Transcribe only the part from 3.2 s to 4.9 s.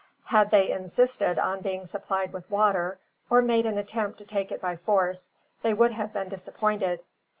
or made an attempt to take it by